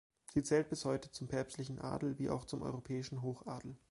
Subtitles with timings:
[0.33, 3.77] Sie zählt bis heute zum päpstlichen Adel wie auch zum europäischen Hochadel.